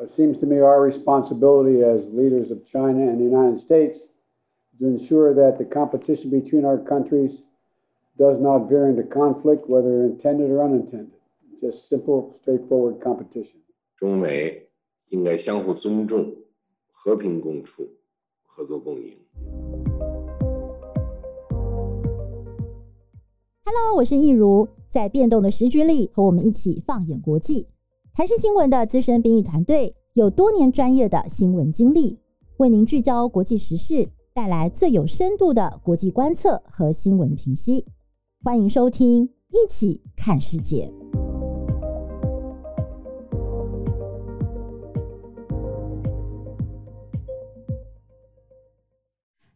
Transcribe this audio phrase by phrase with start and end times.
[0.00, 3.98] It seems to me our responsibility as leaders of China and the United States
[4.78, 7.42] to ensure that the competition between our countries
[8.16, 11.18] does not veer into conflict, whether intended or unintended.
[11.60, 13.58] Just simple, straightforward competition.
[13.96, 14.68] 中美
[15.08, 16.32] 应该相互尊重，
[16.92, 17.88] 和平共处，
[18.46, 19.16] 合作共赢。
[23.64, 27.66] Hello，我是易如，在变动的时局里，和我们一起放眼国际。
[28.18, 32.18] 台视新闻的资深编译团队有多年专业的新闻经历，
[32.56, 37.86] 为您聚焦国际时事，带来最有深度的国际观测和新闻评析。
[38.42, 40.92] 欢迎收听《一起看世界》。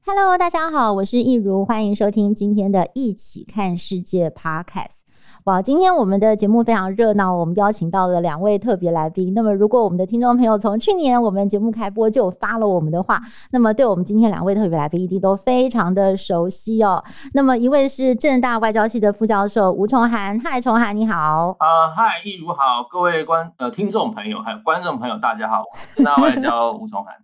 [0.06, 5.01] Hello，大家好，我是易如，欢迎收听今天的《一起看世界》Podcast。
[5.44, 9.34] 哇，今天我们的节目非常热闹，我们邀请到了两位特别来宾。
[9.34, 13.20] 那么，如果我们的听众朋友从去年我们节目开播就发了我们的话，
[13.50, 17.02] 那么对我们今天两位特别来宾一定都非常的熟悉哦。
[17.34, 21.56] 那么，一位是政大外交系的副教授吴崇涵，嗨，崇涵你好。
[21.58, 25.64] 呃，嗨，易如好，各位观呃听众朋友还有观众朋友大家好，
[25.96, 27.16] 政大外交吴崇涵。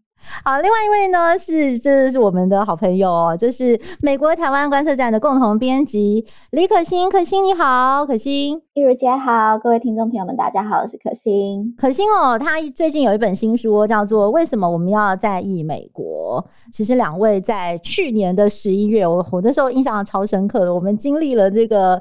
[0.44, 7.08] 好，另外一位呢是，这是我们的好朋友哦，就是美国台湾观测站的共同编辑李可欣。
[7.10, 11.74] 可欣你好，可欣，玉如姐好，各位听众朋友们大家好，我是可欣。
[11.78, 16.42] 可欣哦，她最近有一本新书叫做《为什么我们要在意美国》。
[16.72, 22.00] 其实两位在去年的十一月，我我那时候印象超深刻的，我们经历了这个。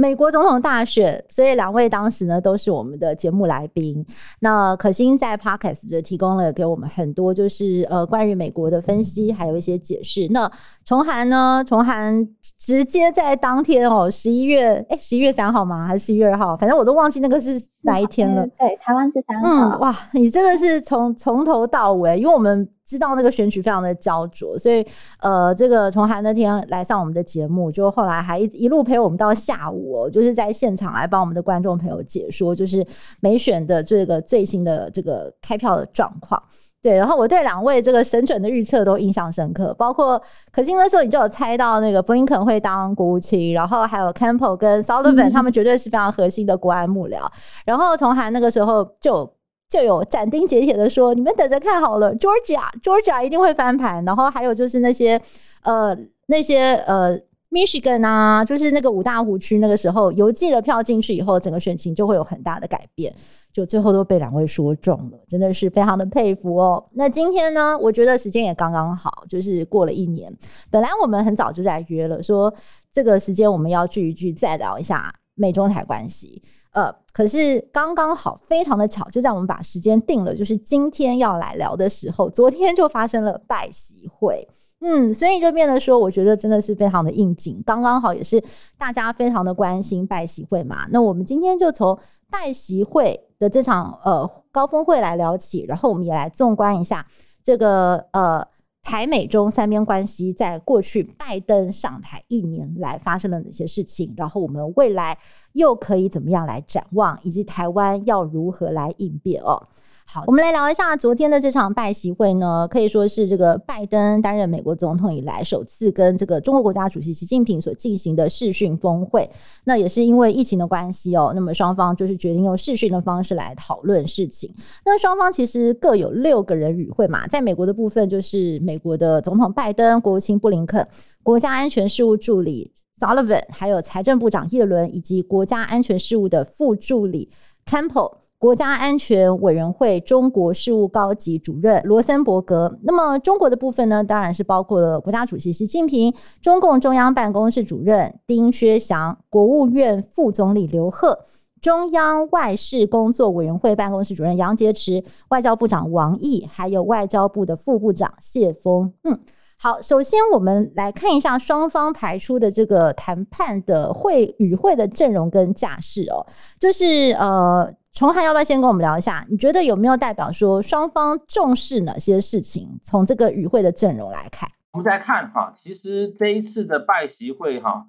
[0.00, 4.06] 美国总统大选，所以两位当时呢都是我们的节目来宾。
[4.38, 10.28] 那可欣在 Podcast 就提供了给我们很多就是呃关于美国的分析，还有一些解释。
[10.30, 10.48] 那
[10.84, 15.84] 崇涵呢，崇涵直接在当天哦，十一月哎十一月三号吗？
[15.88, 16.56] 还是十一月二号？
[16.56, 18.46] 反正我都忘记那个是哪一天了。
[18.56, 19.48] 对，台湾是三号。
[19.48, 22.68] 嗯，哇，你真的是从从头到尾，因为我们。
[22.88, 24.84] 知道那个选举非常的焦灼，所以
[25.20, 32.84] 呃，这个崇涵那天来上我们的节目，就后来还一一路陪我们到下午，哦，就是在现场来帮我们的观众朋友解说，就是
[33.20, 36.42] 美选的这个最新的这个开票的状况。
[36.80, 47.30] 对，然后我对两位这个神准的预测都印象深刻，包括可欣那时候你就有猜到那个布林肯会当国务卿，然后还有 Campbell 跟 Sullivan 他们绝对是非常核心的国安幕僚，嗯、
[47.66, 49.30] 然后从涵那个时候就。
[49.70, 54.04] 就有斩钉截铁的说，你们等着看好了，Georgia，Georgia 一定会翻盘。
[54.04, 55.20] 然后还有就是那些
[55.62, 55.96] 呃
[56.26, 57.18] 那些呃
[57.50, 63.14] Michigan 啊，就是那个五大湖区，那个时候邮寄的票进去以后，整个选情就会有很大的改变。
[63.50, 66.84] 就最后都被两位说中了，真的是非常的佩服哦。
[66.92, 70.32] 那今天呢，我觉得时间也刚刚好，就是过了一年。
[70.70, 72.54] 本来我们很早就在约了，说
[72.92, 76.42] 这个时间我们要聚一聚，再聊一下美中台关系。
[76.78, 84.48] 呃，可是刚刚好，非常的巧，就在我们把时间定了，就是今天要来聊的时候，昨天就发生了拜习会，
[84.80, 88.40] 嗯，所以就变得说，我觉得真的是非常的应景，刚刚好也是
[88.78, 90.86] 大家非常的关心拜习会嘛。
[90.92, 91.98] 那我们今天就从
[92.30, 97.04] 拜习会的这场呃高峰会来聊起，然后我们也来纵观一下
[97.42, 98.46] 这个呃
[98.84, 105.18] 台美中三边关系在过去拜登上台一年来发生了哪些事情，然后我们未来。
[105.58, 109.66] 又可以怎么样来展望，以及台湾要如何来应变哦？
[110.10, 119.28] 好，我们来聊一下昨天的这场拜习会呢，可以说是这个拜登担任美国总统以来首次跟这个中国国家主席习近平所进行的视讯峰会。
[119.64, 124.54] 那也是因为疫情的关系哦，那么双方就是决定用视讯的方式来讨论事情。
[124.86, 130.88] 那双方其实各有六个人与会嘛，在美国的部分就是美国的总统拜登、国务卿布林肯、
[131.22, 132.72] 国家安全事务助理。
[132.98, 137.30] Sullivan，还有财政部长叶伦，以及国家安全事务的副助理
[137.64, 142.78] Campbell，国家安全委员会中国事务高级主任罗森伯格。
[142.82, 151.26] 那么中国的部分呢，当然是包括了国家主席习近平、中共中央办公室主任丁薛祥、国务院副总理刘鹤、
[151.60, 158.92] 中央外事工作委员会办公室主任杨洁篪、外交部长王毅，还有外交部的副部长谢锋。
[159.04, 159.20] 嗯。
[159.60, 166.24] 好，首先我们来看一下双方排出的这个谈判的会与会的阵容跟架势哦。
[166.60, 169.26] 就是呃，崇涵要不要先跟我们聊一下？
[169.28, 172.78] 你觉得有没有代表说双方重视哪些事情？
[172.84, 177.88] 从这个与会的阵容来看，我们再来看哈，其实这一次的拜习会哈，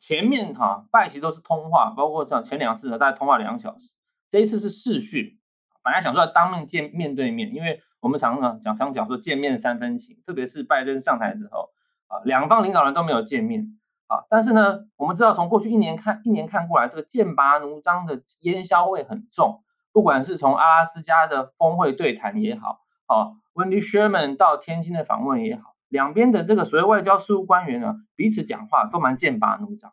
[0.00, 3.90] 前面哈拜习都是通话，包括像前两次的大概通话两小时，
[4.30, 5.38] 这一次是视讯。
[5.84, 7.82] 本来想说要当面见面对面，因为。
[8.00, 11.70] 我们常常讲，常讲说见面三分情，特别是拜登上台之后
[12.08, 14.24] 啊，两方领导人都没有见面啊。
[14.28, 19.62] 但是呢，我们知道从过去一年看一年看过来，这个剑拔弩张的烟硝味很重
[19.92, 29.92] 不管是从阿拉斯加的峰会对谈也好，好，Wendy Sherman 到天津的访问也好，两边的这个所谓外交事务官员呢，彼此讲话都蛮剑拔弩张。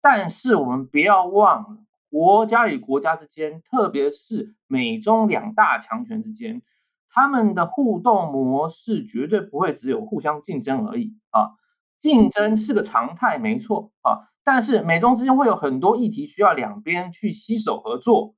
[0.00, 1.78] 但是我们不要忘了，
[2.08, 6.62] 国家与国家之间，特别是美中两大强权之间，
[7.10, 11.50] 他们的互动模式绝对不会只有互相竞争而已啊。
[11.98, 14.28] 竞争是个常态，没错啊。
[14.44, 18.34] 但是美中之间会有很多议题需要两边去携手合作，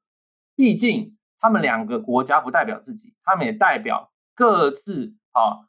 [0.56, 5.68] 毕竟他们两个国家不代表自己，他们也代表各自啊，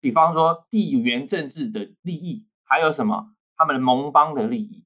[0.00, 4.84] 比方说地缘政治的利益，还有什么他们的盟邦的利益。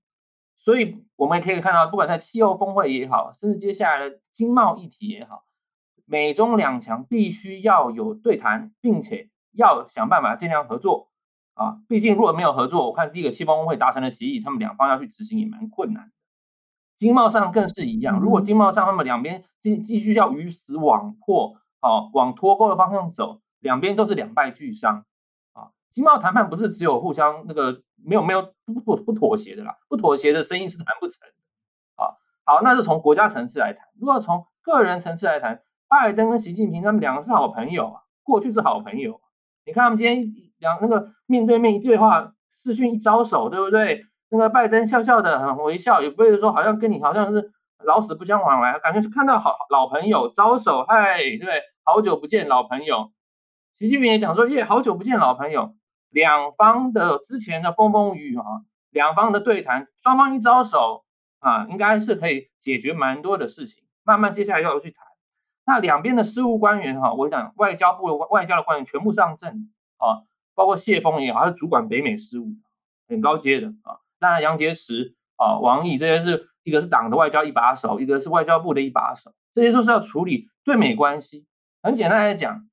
[0.59, 5.43] 所以我们也可以看到，不管在气候峰会也好，甚至接下来的经贸议题也好，
[6.05, 11.11] 美中两强必须要有对谈，并且要想办法尽量合作
[11.55, 11.79] 啊。
[11.89, 16.13] 毕竟如果没有合作，我看第一个气候峰会达成的协议，他们两方要去执行也蛮困难的。
[16.97, 25.05] 经贸上更是一样，如果经贸上他们两边继继续要鱼死网破，啊，往脱钩的方向走，两边都是两败俱伤
[25.53, 25.71] 啊。
[25.91, 27.83] 经贸谈判不是只有互相那个。
[28.05, 32.19] 没有没有不不不妥协的啦，不妥协的生意是谈不成的啊。
[32.45, 33.87] 好，那是从国家层次来谈。
[33.97, 39.21] 如果从个人层次来谈，拜登跟习近平他们两个是好朋友啊，过去是好朋友。
[39.67, 44.07] 你看他们今天两那个面对面一对话，视讯一招手，对不对？
[44.31, 47.53] 那个拜登笑笑的很微笑，也不会说好像跟你好像是
[47.85, 51.61] 老死不相往来，感觉是看到好老朋友招手，嗨，对不对？
[51.85, 53.13] 好久不见老朋友。
[53.75, 55.75] 习近平也讲说，耶，好久不见老朋友。
[56.09, 58.45] 两方的之前的风风雨雨啊，
[58.91, 61.05] 两方的对谈，双方一招手
[61.41, 63.85] 啊，应该是可以解决蛮多的事情。
[64.05, 65.05] 慢慢接下来要去谈，
[65.65, 70.23] 那两边的事务官员哈，我讲外交部外交的官员全部上阵啊，
[70.55, 72.55] 包括谢锋也好，他是主管北美事务，
[73.09, 74.01] 很高阶的啊。
[74.19, 81.47] 当然杨洁篪啊、王毅这些是一个是党的外交一把手，一个是外交部的一把手，这些都是要处理对美关系。
[81.83, 82.69] 很简单来讲，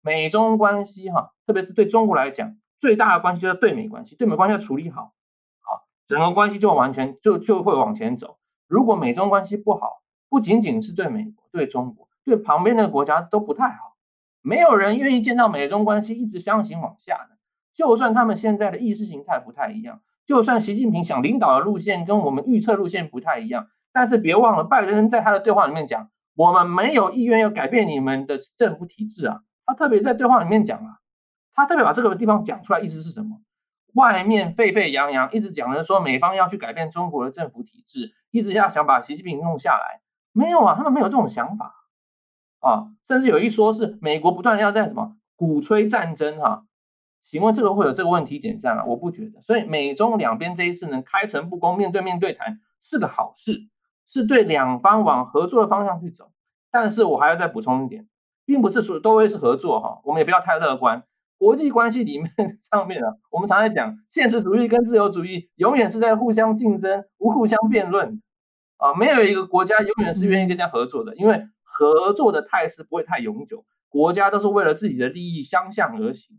[0.00, 2.56] 美中关系哈，特别是对中国来讲。
[2.78, 5.12] 最大的关系就是对美关系，对美关系要处理好，
[5.60, 8.38] 好，整个关系就完全就就会往前走。
[8.66, 13.96] 如果美中关系不好，不仅仅是对美国、对中国，对旁边的国家都不太好。
[14.42, 17.36] 没有人愿意见到美中关系一直相行往下的。
[17.74, 29.40] 就算他们现在的意识形态不太一样，就算习近平想领导的路线跟我们预测路线不太一样，但是别忘了，拜登在他的对话里面讲，我们没有意愿要改变你们的政府体制啊。
[29.64, 30.98] 他特别在对话里面讲啊。
[31.54, 33.40] 他特别把这个地方讲出来，意思是什么？
[33.94, 40.00] 外面沸沸扬扬，一直讲的说美方要去改变中国的政府体制，一直要想把习近平弄下来。
[40.32, 41.74] 没有啊，他们没有这种想法
[42.62, 42.86] 啊。
[43.06, 46.64] 甚至有一说是美国不断要在什么鼓吹战争哈、
[47.22, 48.84] 请问这个会有这个问题点在吗？
[48.86, 49.42] 我不觉得。
[49.42, 53.68] 所以美中两边这一次能开诚布公、面对面对谈是个好事，
[54.08, 56.30] 是对两方往合作的方向去走。
[56.70, 58.06] 但是我还要再补充一点，
[58.46, 61.04] 并不是说都会是合作哈，我们也不要太乐观。
[61.38, 62.30] 国际关系里面
[62.62, 68.22] 上面啊，我们常在讲，现实主义跟自由主义永远是在互相竞争，不互相辩论
[68.76, 76.36] 啊，没有一个国家永远是愿意跟人家合作的，因为合作的态势不会太永久，国家都是为了自己的利益相向而行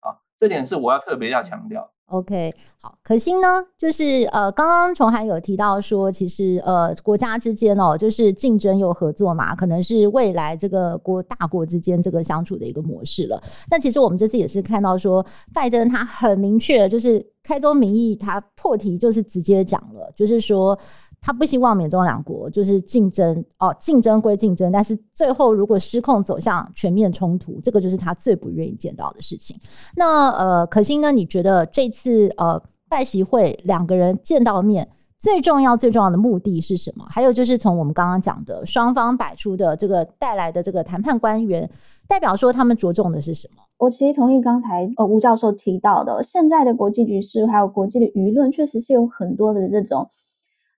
[0.00, 1.92] 啊，这点是我要特别要强调。
[2.06, 13.40] OK，好，可欣呢，就是呃，刚刚崇涵有提到说，其实呃，国家之间哦，就是竞争又合作嘛，可能是未来这个国大国之间这个相处的一个模式了。
[13.68, 20.76] 但其实我们这次也是看到说，拜登他很明确，就是开宗明义，他破题就是直接讲了，就是说。
[21.22, 29.54] 他不希望美中两国就是竞争哦，竞争归竞争，但是最后如果失控走向全面冲突，这个就是他最不愿意见到的事情。
[29.94, 31.12] 那呃，可欣呢？
[31.12, 37.04] 你觉得这次呃拜习会两个人见到面，最重要最重要的目的是什么？
[37.10, 41.70] 还有就是从我们刚刚讲的双方摆出的这个带来的这个谈判官员，
[42.08, 43.62] 代表说他们着重的是什么？
[43.76, 50.08] 我其实同意刚才呃吴教授提到的，现在的国际局势还有国际的舆论，确实是有很多的这种。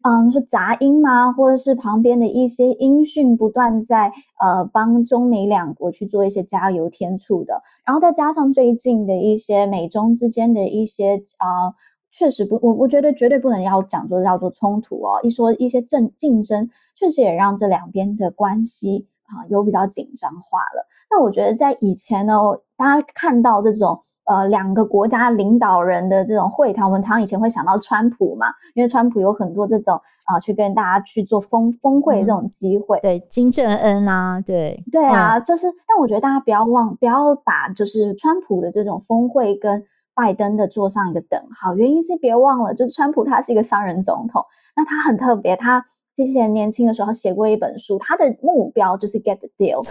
[0.05, 1.33] 嗯，说杂音吗？
[1.33, 11.75] 或者是旁边的一些音讯不断在呃帮中美两国去做一些加油添醋的，然后再加上最近的一些美中之间的一些啊、
[12.11, 20.87] 确实不，我我觉得绝对不能要讲做叫做冲突哦，一说一些竞竞争，确实也让这两边的关系啊、有比较紧张化了。
[21.11, 22.35] 那我觉得在以前呢，
[22.77, 24.01] 大家看到这种。
[24.25, 33.01] 呃，两个国家领导人的这种会谈，我们常常以前会想到川普嘛，因为川普有很多这种啊、呃，去跟大家去做峰峰会这种机会。
[33.01, 39.83] 对，金正恩啊，对，对啊，嗯、就是，但我觉得大家不要忘，不要把就是川普的这种峰会跟
[40.15, 41.75] 拜登的做上一个等号。
[41.75, 44.45] 原因是别忘了，就是川普他是一个商人总统，
[44.77, 49.85] 那他很特别，他之前年轻的时候写过一本书，他的目标就是 get the deal。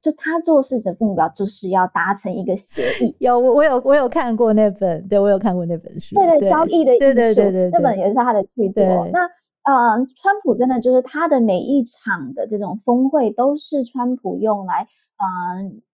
[0.00, 3.14] 就他做事的目标就是要达成一个协议。
[3.18, 6.14] 有我我有我有看过那本，对我有看过那本书。
[6.14, 8.84] 对对，对交易的艺术，对对对对，那本也是他的巨作。
[9.12, 9.20] 那
[9.64, 14.86] 呃，川普真的就是他的每一场的这种峰会，都是川普用来
[15.18, 15.26] 呃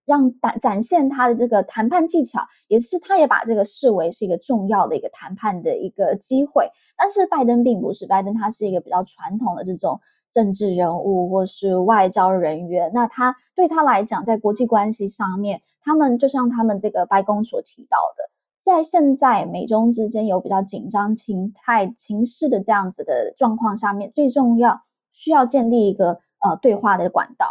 [0.04, 6.68] 让展展现他的这个谈判技巧，也是他也把这个视为是一个重要的一个谈判的一个机会。
[6.96, 10.00] 但是拜登并不是，拜登他是一个比较传统的这种。
[10.32, 18.30] 政治人物或是外交人员，那他对他来讲，在国际关系上面，他们就像他们这个白宫所提到的，
[18.62, 24.80] 在现在美中之间有比较紧张情态、情势的这样子的状况下面，最重要
[25.12, 27.46] 需要建立一个呃对话的管道。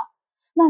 [0.54, 0.66] 那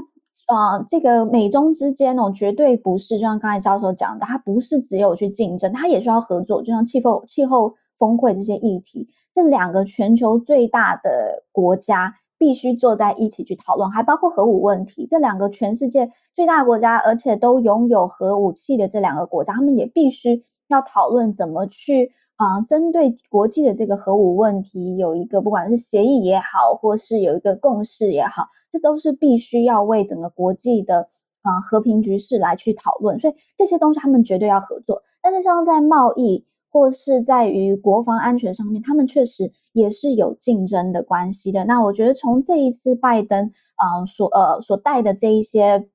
[0.47, 9.07] 呃，这个美中之间哦，绝对不是就像刚才教授讲的，它不是只有去竞争，它也需要合作，就像气候气候峰会这些议题。
[9.31, 15.05] 这两个全球最大的国家必须坐在一起去讨论，还包括核武问题。
[15.05, 31.07] 这两个全世界最大的国家，而且都拥有核武器的这两个国家，他们也必须要讨论怎么去啊、呃，针对国际的这个核武问题，有一个不管是协议也好，或是有一个共识也好，这都是必须要为整个国际的
[31.43, 33.19] 啊、和平局势来去讨论。
[33.19, 35.03] 所以这些东西他们绝对要合作。
[35.21, 41.65] 但是像在贸易，或是在于国防安全上面，他们确实也是有竞争的关系的。
[41.65, 45.89] 那我觉得从这一次拜登啊、所呃所带的这一些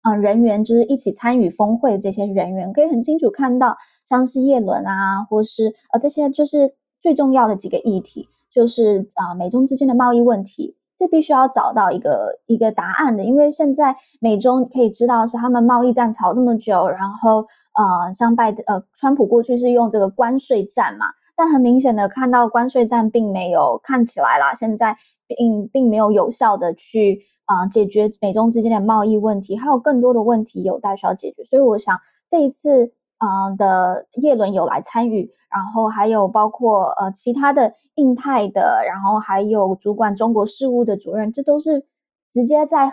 [0.00, 3.76] 啊、人员，就是一起参与峰会的这些人员，可以很清楚看到，
[4.08, 10.77] 像是叶伦啊，或是呃这些就是最重要的几个议题，就是啊、美中之间的贸易问题。
[10.98, 24.96] 这必须要找到一个一个答案的，因为现在美中可以知道是他们贸易战吵这么久，然后呃，像拜呃，川普过去是用这个关税战嘛，但很明显的看到关税战并没有看起来啦，现在
[25.28, 31.96] 并并没有有效的去啊、呃、解决美中之间的贸易问题，还有更多的问题有待需要解决，所以我想
[32.28, 35.30] 这一次啊、呃、的叶伦有来参与。
[35.50, 41.86] 然后还有包括呃其他的印太的，然后还有主管中国事务的主任，这都是
[42.34, 42.92] 直接在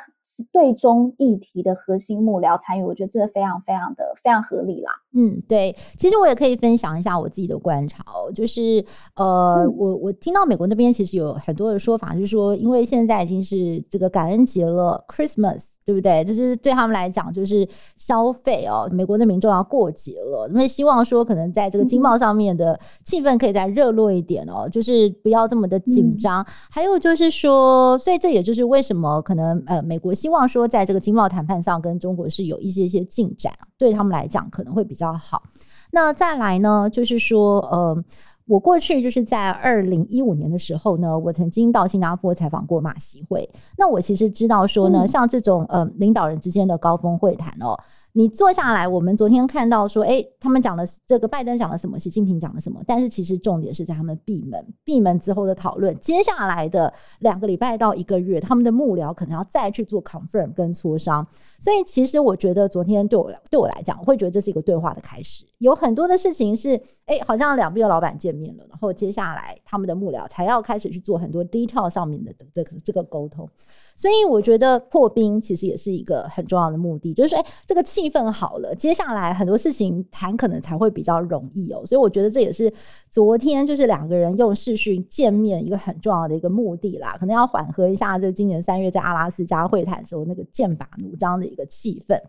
[0.53, 4.91] 对中议题的核心幕僚参与，我觉得这个非常非常的非常合理啦。
[5.13, 8.85] 嗯，对，其实我也可以分享一下我自己的观察哦，就是
[9.17, 15.74] 呃，嗯、我我听到美国那边其实有很多的说法，就是说因为现在已经是这个感恩节了，Christmas。
[15.85, 16.25] 对不对？
[16.25, 18.89] 就是对他们来讲，就是消费哦。
[18.91, 26.41] 美国的民众要过节了，因为希望说可能在这个经贸上面的气氛可以再热络一点哦，就是不要这么的紧张。
[26.41, 35.43] 嗯、还有就是说，所以这也就是为什么可能呃，美国希望说在这个经贸谈判上跟中国是有一些些进展，对他们来讲可能会比较好。
[35.91, 38.03] 那再来呢，就是说呃。
[38.47, 43.49] 我过去就是在二零一五年的时候呢，我曾经到新加坡采访过马习会。
[43.77, 47.75] 那我其实知道说呢，像这种呃领导人之间的高峰会谈哦。
[48.17, 55.93] 你坐下来，我们昨天看到说，诶，他们讲了这个拜登讲了什么，习近平讲了什么，但是其实重点是在他们闭门闭门之后的讨论。
[55.99, 61.27] 接下来的两个礼拜到一个月，他们的幕僚可能要再去做 confirm 跟磋商。
[61.59, 65.45] 所以其实我觉得昨天对我来对我来讲，我会觉得这是一个对话的开始。
[65.57, 73.49] 有很多的事情是，诶，好像两边的老板见面了，然后接下来他们的幕僚才要开始去做很多 detail 上面的这个这个沟通。
[73.95, 81.81] 所以我觉得破冰其实也是一个很重要的目的，就是说，哎，这个气氛好了，接下来很多事情谈可能才会比较容易哦。
[81.85, 82.71] 所以我觉得这也是
[83.09, 92.19] 昨天就是两个人用视讯见面一个很重要的一个目的啦，可能要缓和一下这今年三月在阿拉斯加会谈时候那个剑拔弩张的一个气氛。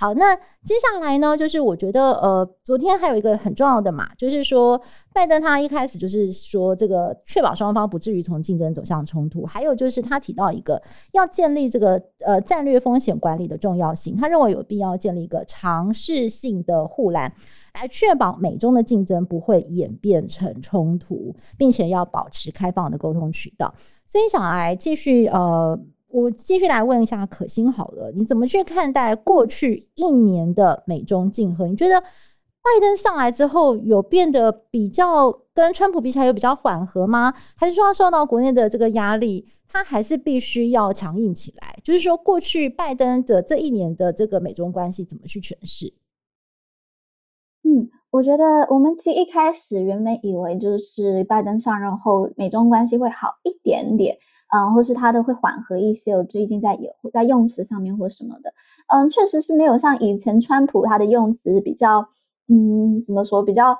[0.00, 0.32] 好，那
[0.64, 4.80] 接下来呢，就是我觉得，呃，昨天还有一个很重要的嘛，就是说，
[5.12, 17.34] 拜登他一开始就是说，这个确保双方不至于从竞争走向冲突，还有就是他提到一个要建立这个呃战略风险管理的重要性，他认为有必要建立一个尝试性的护栏，
[17.74, 23.74] 来确保美中的竞争不会演变成冲突，并且要保持开放的沟通渠道。
[24.06, 25.76] 所以想来继续呃。
[26.10, 31.66] 我继续来问一下可心好了，你怎么去看待过去一年的美中竞合？
[31.68, 37.34] 你觉得拜登上来之后有变得比较跟川普比起来有比较缓和吗？
[37.54, 41.78] 还是说他受到国内的这个压力，他还是必须要强硬起来？
[41.84, 45.92] 就是说过去拜登的这一年的这个美中关系怎么去诠释？
[47.64, 54.16] 嗯，我觉得我们其实一开始原本以为就是拜登上任后美中关系会好一点点。
[54.50, 56.14] 嗯，或是他都会缓和一些。
[56.14, 58.52] 我最近在有在用词上面或什么的，
[58.88, 62.08] 嗯，确实是没有像以前川普他的用词比较，
[62.48, 63.76] 嗯，怎么说比较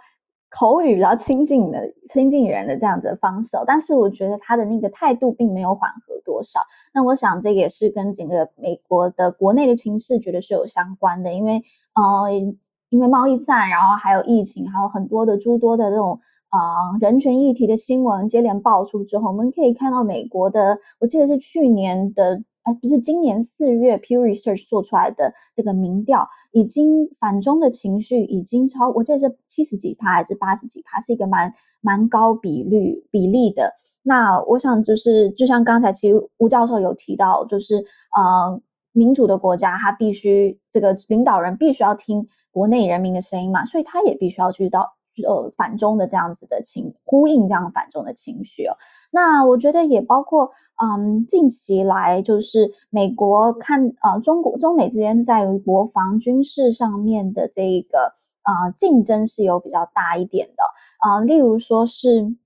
[0.50, 6.60] 口语比较亲近的、亲近人的这样子的方式，但是我觉得他的那个态度并没有缓和多少。
[6.94, 11.62] 那我想这个也是跟整个美国的国内的情势绝对是有相关的，因为
[11.94, 12.30] 呃，
[12.90, 22.42] 因为贸易战，然后还有疫情，还有很多的诸多的这种啊、人权议题的新闻接连爆出之后，我们可以看到美国的，我记得是去年的。
[22.64, 33.72] 哎不是今年四月 Pew Research 做出来的这个民调，已经反中的情绪已经超，我记得是七十几趴还是八十几趴，是一个蛮蛮高比率比例的。
[34.02, 37.76] 那我想就是，就像刚才其实吴教授有提到，就是
[38.14, 38.60] 呃，
[38.92, 44.97] 民主的国家，他必须这个领导人必须要听国内人民的声音嘛，所以他也必须要去到。
[45.24, 48.76] 呃，反中的这样子的情呼应，这样反中的情绪哦。
[49.10, 50.50] 那我觉得也包括，
[50.82, 58.12] 嗯，近期来就是美国看呃中国中美之间在于国防军事上面的这一个
[58.44, 60.62] 呃竞争是有比较大一点的
[60.98, 62.36] 啊，呃，例如说是。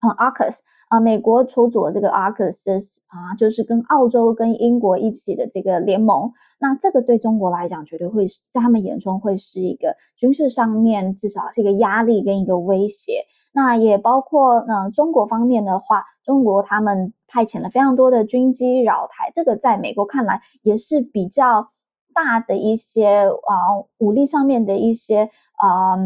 [0.00, 6.32] 啊，AUKUS 啊，美国出组了这个 AUKUS 啊，就是跟澳洲跟英国一起的这个联盟。
[6.60, 13.24] 那这个对中国来讲，绝对会是在他们眼中会是一个军事上面至少是一个压力跟一个威胁。
[13.52, 21.70] 那也包括呢，中国方面的话，中国他们派遣了非常多的军机扰台，这个在美国看来也是比较
[22.14, 25.96] 大的一些啊武力上面的一些啊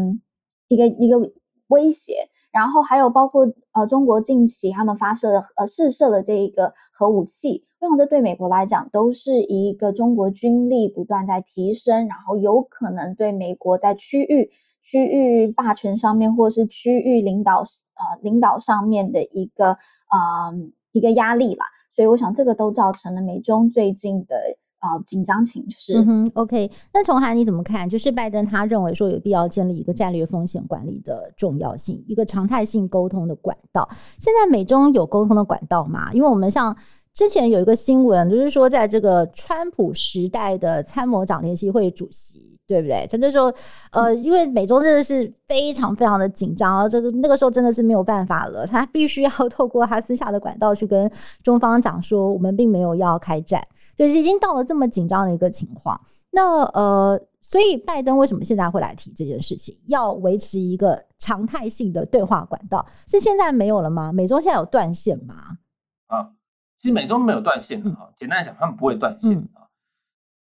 [0.67, 1.31] 一个一个
[1.67, 2.29] 威胁。
[2.53, 14.51] 然后还有包括呃，中国近期他们发射的呃试射的这一个核武器，我想这对美国来讲都是一个中国军力不断在提升，然后有可能对美国在区域
[14.83, 20.53] 区域霸权上面或是区域领导呃领导上面的一个呃
[20.91, 21.65] 一个压力啦。
[21.95, 24.35] 所以我想这个都造成了美中最近的。
[24.83, 25.93] 啊，紧张情势。
[25.97, 26.69] 嗯哼，OK。
[26.93, 27.87] 那崇涵你怎么看？
[27.87, 33.87] 就是拜登他认为说有必要建立一个战略风险管理的重要性，一个常态性沟通的管道。
[34.19, 36.11] 现在美中有沟通的管道吗？
[36.13, 36.75] 因为我们像
[37.13, 43.07] 之前有一个新闻，就是说在这个川普时代的参谋长联席会主席，对不对？
[43.09, 43.53] 他就说，
[43.91, 51.09] 呃，因为美中真的是非常非常的紧张，这个那个时候真的是没有办法了，他必须要 透过他私下的管道去跟
[51.41, 53.65] 中方讲说，我们并没有要开战。
[53.95, 56.01] 就是已经到了这么紧张的一个情况，
[56.31, 59.79] 那呃，所以拜登为什么现在会来提这件事情？
[59.87, 64.11] 要维持一个常态性的对话管道，是现在没有了吗？
[64.11, 65.59] 美中现在有断线吗？
[66.07, 66.31] 啊，
[66.79, 69.69] 其实美中没有断线的哈，嗯、简单来讲，他们不会断线啊。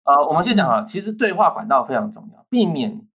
[0.04, 3.06] 呃、嗯，我们先讲啊，其实对话管道非常重要，避免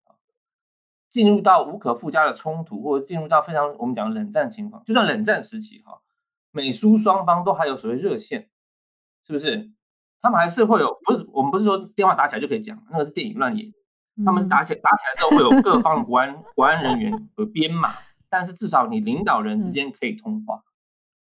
[1.12, 4.84] 进入到无可复加的冲突，或者进入到非常我们讲冷战情况。
[4.86, 6.02] 就算冷战时期哈，
[6.52, 8.50] 美苏双方都还有所谓热线，
[9.26, 9.72] 是不是？
[10.22, 13.74] 他们还是会有，不是我们不是说电话打起来就可以讲，那个是电影乱演。
[14.26, 17.94] 他们打起来打起来之后会有各方的国安国安人员有编码，
[18.30, 20.64] 但是至少你领导人之间可以通话。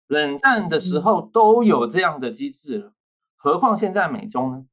[0.07, 2.92] 冷战的时候都有这样的机制了，
[3.37, 4.66] 何况现在美中呢？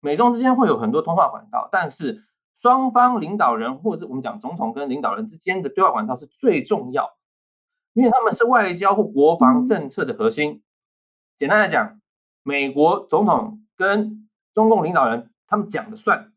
[0.00, 2.24] 美中之间会有很多通话管道，但是
[2.60, 7.16] 双方领导人或者我们讲总统跟领导人之间的对话管道是最重要，
[7.92, 10.64] 因为他们是外交或国防政策的核心。
[11.38, 12.01] 简单来讲。
[12.42, 16.32] 美国总统跟中共领导人他们讲的算，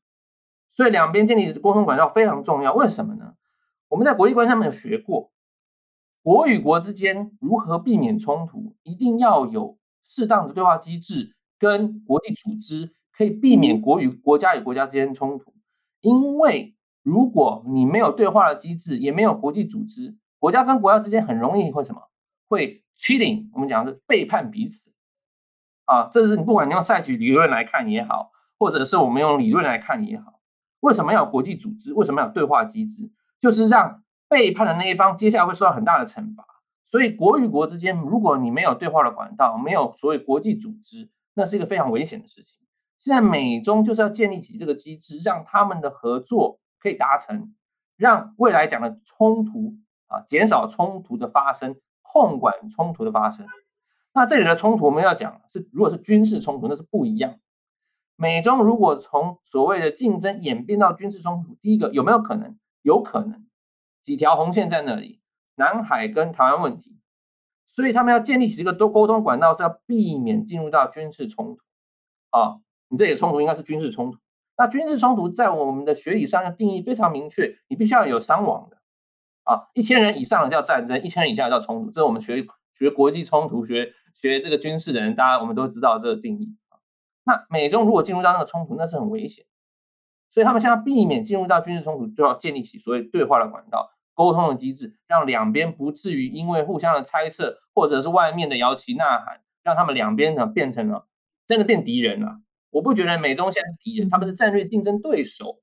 [0.73, 2.73] 所以两边建立沟通管道非常重要。
[2.73, 3.33] 为什么呢？
[3.87, 5.31] 我们在国际关系上面有学过，
[6.21, 15.53] 国与国之间如何避免冲突，一定要有适当的对话机制，跟国际组织可以避免国与国家与国家之间冲突。
[16.01, 22.01] 因为如果你没有对话的机制，也没有国际组织，国家跟国家之间很容易会什么？
[22.47, 24.91] 会 cheating，我们讲的背叛彼此。
[25.85, 30.39] 啊，这是你不管你用赛局理论来看也好，或者是我们用理论来看也好，
[30.79, 31.93] 为什么要有国际组织？
[31.93, 33.11] 为什么要有对话机制？
[33.39, 36.45] 就是让背叛的那一方接下来会受到很大的惩罚。
[36.87, 42.59] 所以国与国之间，如果你没有对话的管道，没有所谓国际组织，那是一个非常危险的事情。
[42.99, 47.53] 现在美中就是要建立起这个机制，让他们的合作可以达成，
[47.97, 49.75] 让未来讲的冲突
[50.07, 53.45] 啊，减少冲突的发生，控管冲突的发生。
[54.15, 57.35] 那这里的冲突我们要讲是，如果是军事冲突，那是不一样。
[58.15, 62.57] 美中如果从所谓的竞争演变到军事冲突，第一个有没有可能？
[62.81, 63.45] 有可能，
[64.03, 65.19] 几条红线在那里，
[65.55, 66.97] 南海跟台湾问题，
[67.67, 71.61] 所以他们要建立起这个多沟通管道，是要避免进入到军事冲突。
[72.29, 74.19] 啊，你这里的冲突应该是军事冲突。
[74.57, 78.77] 那军事冲突在我们的学理上要定义非常明确，你必须要有伤亡的。
[79.43, 81.91] 啊，一千人以上的叫战争，一千人以下叫冲突。
[81.91, 83.91] 这是我们学学国际冲突学。
[84.21, 86.55] 学这个军事的人，大家我们都知道这个定义。
[87.23, 89.45] 那美中如果进入到那个冲突，那是很危险。
[90.31, 101.07] 所以他们现在避免进入到军事冲突，就要建立起所谓对话的管道，沟通的机制，让两边不至于因为互相的猜测或者是外面的摇旗呐喊，让他们两边呢变成了
[101.47, 102.41] 真的变敌人了。
[102.69, 105.61] 我不觉得美中现在是敌人，他们是战略竞争对手，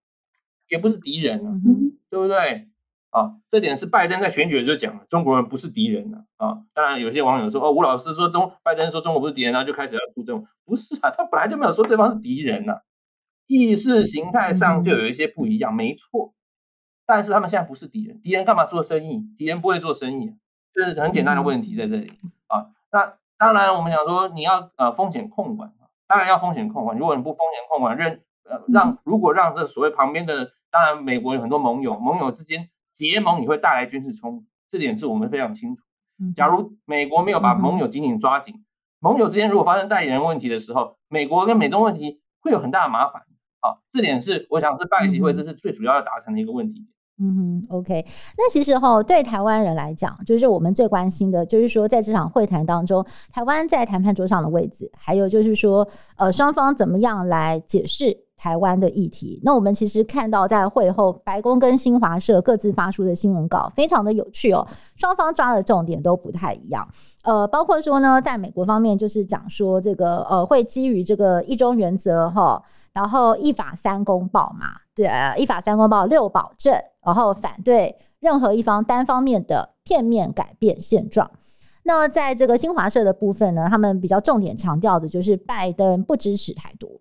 [0.69, 1.61] 也不是敌人啊，
[2.09, 2.69] 对不对？
[3.13, 6.25] 啊，这点是拜登在选举的时候讲了，中国人不是敌人啊。
[6.39, 12.81] 啊，当然有些网友说，哦，吴老师说中拜登说中国不是敌人，然后就开始要出征，不是啊，他本来就没有说对方是敌人呐、啊，
[13.47, 16.35] 意识形态上就有一些不一样，没错。
[17.07, 19.23] 但是他们现在不是敌人，敌人干嘛做生意？
[19.37, 20.35] 敌人不会做生意，
[20.73, 22.13] 这是很简单的问题在这里
[22.49, 22.71] 啊。
[22.91, 25.73] 那当然，我们讲说你要呃风险控管。
[26.09, 28.11] 当然要风险控管，如果你不风险控管，让
[28.45, 35.83] 呃让如果让这所谓旁边的，当然美国有很多盟友，盟友之间结盟，你会带来军事冲突，这点是我们非常清楚。
[36.37, 38.65] 假如美国没有把盟友紧紧抓紧，
[39.01, 43.23] 盟友之间如果发生代理人问题的时候，美国跟美中问题会有很大的麻烦
[43.61, 46.87] 啊，这点是我想是拜习会这是最主要要达成的一个问题。
[47.19, 48.05] 嗯哼，OK，
[48.39, 59.41] 那其实哈，对台湾人来讲，就是我们最关心的，就是说在这场会谈当中，台湾在谈判桌上的位置，还有就是说，呃，双方怎么样来解释台湾的议题。
[59.45, 66.89] 那我们其实看到在会后，白宫跟新华社各自发出的新闻稿，非常的有趣哦，双方抓的重点都不太一样。
[67.23, 72.61] 呃，包括说呢，在美国方面，就是讲说这个呃，会基于这个一中原则哈，
[72.93, 74.67] 然后一法三公报嘛。
[74.97, 76.75] 对，一法三公报六保证，
[77.07, 81.31] 然后反对任何一方单方面的片面改变现状。
[81.85, 87.01] 那在这个新华社的部分呢，他们比较重点强调的就是拜登不支持台独。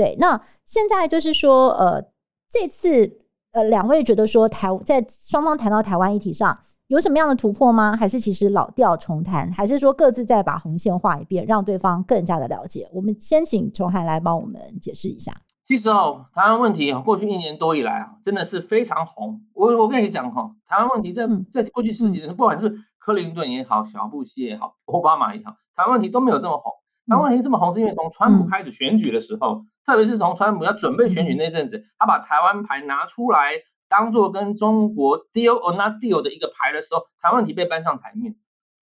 [0.00, 2.02] 对，那现在就是说，呃，
[2.50, 3.18] 这次
[3.52, 7.94] 呃两位觉得说台在双方谈到台湾议题上有什么样的突破吗？
[7.98, 9.52] 还是其实老调重弹？
[9.52, 12.88] 还是说各自再把红线画一遍，让对方更加的了解？
[12.94, 15.42] 我们先请崇海来帮我们解释一下。
[15.66, 19.42] 其实哦，台湾问题啊过去一年多以来啊，真的是非常红。
[19.52, 26.72] 我我跟你讲哈，台湾问题在在过去十几年，不管是克林顿也好，小布希也好，奥巴马也好，台湾问题都没有这么红。
[27.06, 33.54] 台湾问题这么红，是因为从川普开始选举的时候，特别是从川普要准备选举那阵子，他把台湾牌拿出来，
[33.88, 38.36] 当做跟中国 deal or not deal 的一个牌的时候，台湾问题被搬上台面。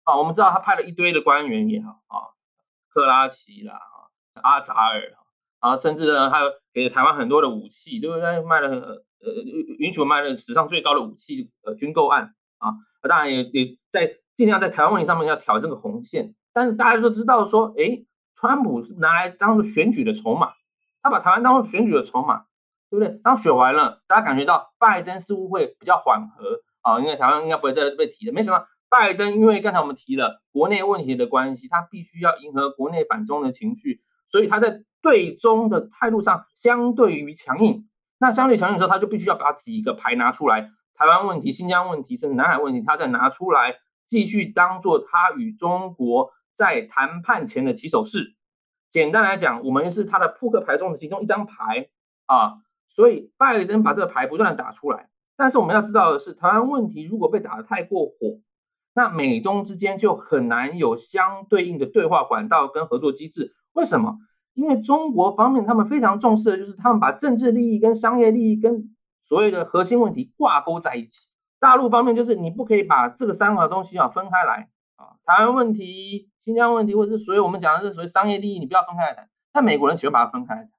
[0.04, 2.36] 啊，我们知道他派了一堆的官员也好啊，
[2.92, 3.80] 克拉奇啦，
[4.42, 5.14] 阿扎尔。
[5.60, 8.42] 啊，甚至呢，还有给台湾很多的武器，对不对？
[8.42, 9.32] 卖了呃，
[9.78, 12.74] 允许我卖了史上最高的武器呃军购案啊，
[13.08, 16.34] 当然也也在尽量在台湾问题上面要挑这个红线。
[16.52, 18.04] 但是大家都知道说，哎，
[18.36, 20.52] 川普是拿来当做选举的筹码，
[21.02, 22.44] 他把台湾当做选举的筹码，
[22.90, 23.20] 对不对？
[23.22, 28.32] 当选完了，大家感觉到拜登似乎会比较缓和啊，因为台湾应该不会再被提了。
[28.32, 34.82] 没想到拜登因为刚才我们提了国内问题的关系，他必须要迎合国内反中的情绪，所以他在。
[35.00, 43.76] 对中的态度上相对于强硬，那相对强硬的时候，他就必须要把几个牌拿出来，台湾问题、新疆问题，甚至南海问题，他再拿出来，
[44.08, 48.34] 继续当做他与中国在谈判前的起手式。
[48.90, 51.88] 简单来讲，我们是他的扑克牌中的其中一张牌
[52.26, 55.08] 啊，所以拜登把这个牌不断的打出来。
[55.36, 58.40] 但是我们要知道的是，台湾问题如果被打得太过火，
[58.94, 63.54] 那美中之间就很难有相对应的对话管道跟合作机制。
[63.72, 64.18] 为什么？
[64.54, 68.90] 因为中国方面，他们非常重视的就是他们把政治利益跟商业利益跟
[69.22, 71.28] 所谓的核心问题挂钩在一起。
[71.60, 79.28] 大陆方面就是你不可以把这个三个东西啊分开来啊，台湾问题、新疆问题，或是所以我们讲的是所谓商业利益，你不要分开来谈。
[79.52, 80.70] 但美国人喜欢把它分开来谈，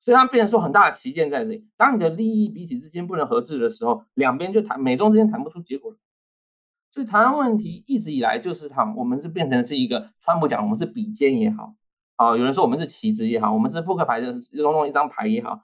[0.00, 1.68] 所以他们变成说很大的旗舰在这里。
[1.76, 5.96] 当你的利益彼此之间不能合致的时候，两边就谈美中之间谈不出结果了。
[6.90, 11.76] 所以台湾问题一直以来就是他，我们是变成是一个川普讲我们是比肩也好。
[12.16, 15.60] 啊，有人说我们是棋子也好，我们是扑克牌的其中一张牌也好，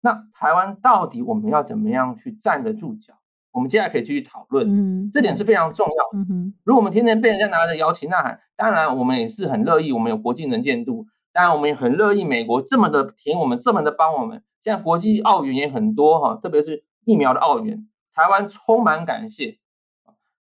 [0.00, 3.14] 那台湾到底我们要怎么样去站得住脚？
[3.52, 6.18] 我们接下来可以继续讨论，嗯，这点是非常重要。
[6.18, 14.42] 嗯，如果我们天天被人家拿着摇旗呐喊，当然我们也是很乐意，我们有国际能见度，当然我们也很乐意美国这么的挺我们，这么的帮我们。
[14.62, 19.58] 现在国际奥援也很多哈，特别是疫苗的奥援，台湾充满感谢。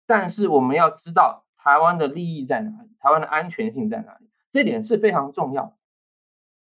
[0.07, 4.29] 但是我们要知道台湾的利益在哪里，台湾的安全性在哪里。
[4.53, 5.75] 这点是非常重要，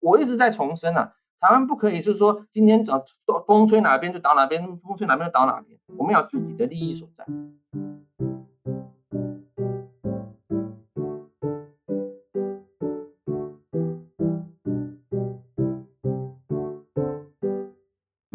[0.00, 3.04] 我一直在重申啊，台湾不可以是说今天找
[3.46, 7.24] 风吹哪边就倒哪边，风吹哪边就倒哪边，我们要自己的利益所在。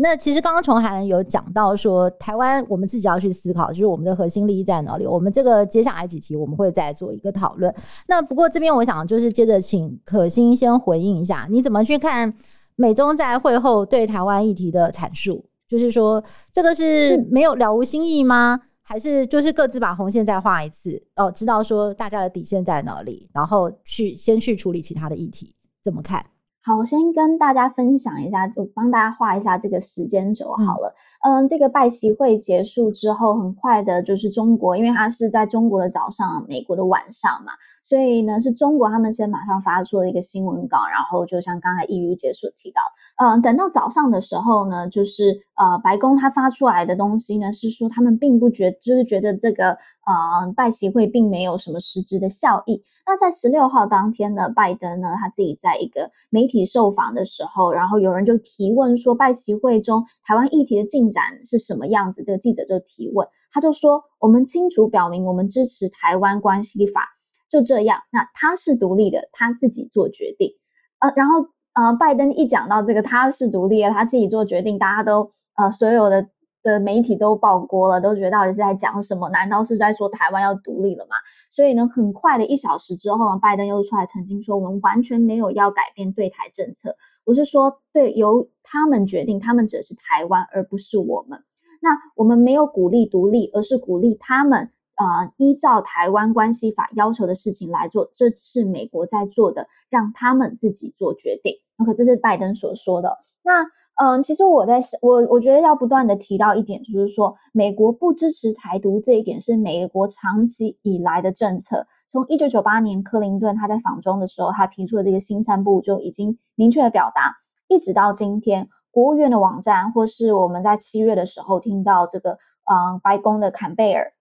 [0.03, 5.05] 那其实刚刚崇涵有讲到说，台湾我们自己要去思考，就是我们的核心利益在哪里。
[5.05, 7.73] 我们这个接下来几题我们会再做一个讨论。
[8.07, 12.33] 那不过这边我想就是接着请可欣先回应一下，你怎么去看
[12.81, 15.45] 美中在会后对台湾议题的阐述？
[15.69, 18.59] 就是说，这个是没有了无新意吗？
[18.81, 21.03] 还是就是各自把红线再画一次？
[21.15, 26.25] 哦，知道说大家的底线在哪里，然后去先去处理其他的议题，怎么看？
[26.63, 30.93] 好，我先跟大家分享一下，就帮大家画一下这个时间轴好了。
[31.23, 37.53] 嗯，嗯，这个拜习会结束之后，很快的就是中国，因为它是在中国的早上，美国的晚上嘛。
[37.91, 42.81] 所以呢，是中国他们先马上发出了一个新闻稿，然后就像刚才易如姐所提到，
[43.17, 52.81] 嗯、等到早上的时候呢，就是呃，白宫他发出来的东西呢，是说他们并不觉，就是觉得这个呃拜习会并没有什么实质的效益。
[53.05, 62.23] 那在十六号当天呢，拜登呢他自己在一个媒体受访的时候，然后有人就提问说，拜习会中台湾议题的进展是什么样子？
[62.23, 67.17] 这个记者就提问，他就说，我们清楚表明，我们支持台湾关系法。
[67.51, 70.53] 就这样，那他是独立的，他自己做决定。
[70.99, 76.29] 呃，然后呃，拜登一讲到这个他是独立的，他自己做决定，大家都呃，所有的
[76.63, 79.29] 的媒体都爆锅了，都觉得到底是在讲什么？
[79.29, 81.15] 难道是在说台湾要独立了吗？
[81.51, 91.43] 所以呢，很快的一小时之后呢，拜登又出来澄清说，我们完全没有要改变对台政策，我是说，对，由他们决定，他们指的是台湾，而不是我们。
[91.81, 94.69] 那我们没有鼓励独立，而是鼓励他们。
[95.01, 101.55] 呃，依照台湾关系法要求的事情来做，这是美国在做的，让他们自己做决定。
[101.77, 103.17] OK，这是拜登所说的。
[103.41, 103.63] 那，
[103.95, 111.87] 嗯、其实我在我我觉得要不断的提到一点，就是说，美国不支持台独这一点是美国长期以来的政策。
[112.11, 117.37] 从一九九八年克林顿他在访中的时候，他提出的这个新三不就已经明确的表达，
[117.67, 122.33] 一直到今天，国务院的网站或是我们在七月的时候听到这个，
[122.69, 124.13] 嗯、白宫的坎贝尔。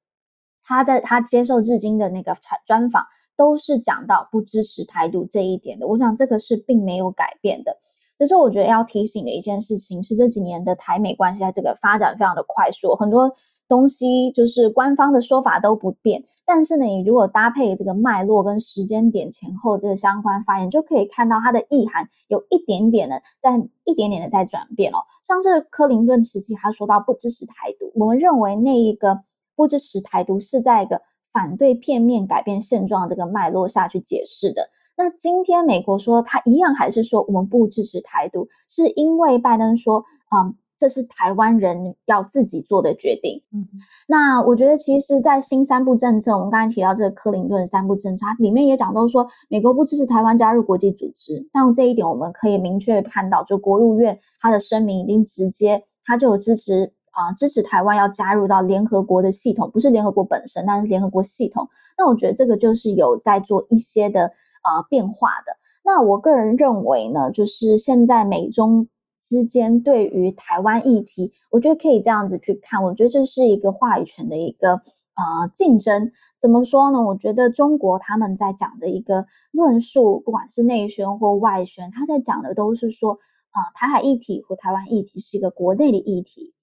[0.71, 3.05] 他在他接受至今的那个专访，
[3.37, 5.89] 都是讲到不支持台独这一点的。
[5.89, 7.77] 我想这个是并没有改变的。
[8.17, 13.33] 只是我觉得要提醒的一件事情，是这几年的台美关系在这个发展非常的快速，很多
[13.67, 24.99] 东西就是官方的说法都不变，但是呢，你如果搭配这个脉络跟时间点前后这个相关发言，就可以看到它的意涵有一点点的在一点点的在转变哦。
[25.27, 29.25] 像是克林顿时期，他说到不支持台独，我们认为那一个。
[29.57, 34.71] 不支持台独是在一个反对片面改变现状这个脉络下去解释的。
[34.97, 40.05] 那今天美国说他一样还是说我们不支持台独，是因为拜登说，
[40.37, 43.43] 嗯，这是台湾人要自己做的决定。
[43.51, 43.67] 嗯，
[44.07, 51.49] 那我觉得其实，在新三不政策，我们刚才提到这个克林顿三不政策它里面也讲到说，美国不支持台湾加入国际组织。
[51.51, 56.93] 但这一点我们可以明确看到，就国务院他的声明已经直接，他就有支持。
[57.11, 61.69] 啊、支持台湾要加入到联合国的系统，不是联合国本身，但是联合国系统。
[61.99, 65.53] 那我觉得这个就是有在做一些的呃变化的。
[65.85, 68.89] 那我个人认为呢，就是现在美中
[69.21, 72.83] 之间对于台湾议题，我觉得可以这样子去看。
[72.83, 76.13] 我觉得这是一个话语权的一个呃竞争。
[76.39, 77.03] 怎么说呢？
[77.03, 83.19] 我觉得中国他们在讲的一个论述，不管是内宣或外宣，他在讲的都是说
[83.51, 86.55] 啊、台海议题和台湾议题是一个国内的议题。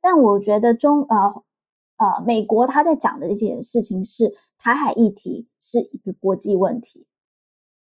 [0.00, 1.42] 但我觉得中呃
[1.96, 7.06] 呃美国他在讲的这件事情是台海议题是一个国际问题，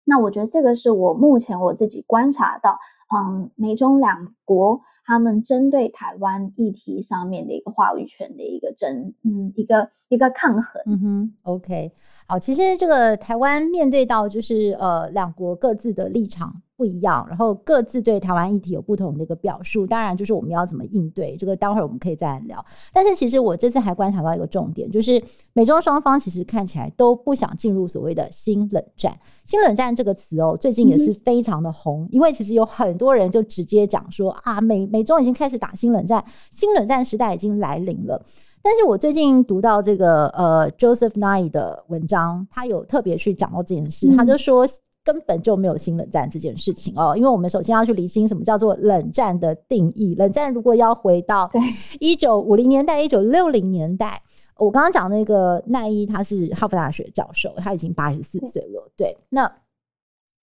[0.04, 2.80] 那我觉得这个是我目前我自己观察到，
[3.16, 10.82] 嗯，美中两国他们针对台湾议题上面的一个话语权的一个争，嗯，一个一个抗衡。
[10.86, 11.92] 嗯哼，OK，
[12.28, 16.62] 好，其实这个台湾面对到就是呃两国各自的立场。
[16.78, 22.64] 不一样，然后各自对台湾议题有不同的一个表述，当然就是我们要怎么应对这个，待会儿我们可以再来聊。
[22.92, 29.18] 但是其实我这次还观察到一个重点，就是美中双方其实看起来都不想进入所谓的新冷战。
[29.46, 38.22] 新冷战这个词哦，最近也是非常的红，嗯、因为其实有很多人就直接讲说啊，美美中已经开始打新冷战，新冷战时代已经来临了。
[38.62, 44.68] 但是我最近读到这个呃 Joseph Nye 的文章，他有特别去讲到这件事，嗯、他就说。
[45.06, 50.16] 根本就没有新冷战这件事情哦，因为我们首先要去厘清什么叫做冷战的定义。
[50.16, 51.52] 冷战如果要回到
[52.00, 54.24] 一九五零年代、一九六零年代，
[54.58, 58.92] 我刚刚讲那个奈伊，他是哈佛大学教授，他已经八十四岁了。
[58.98, 59.52] 对，对，那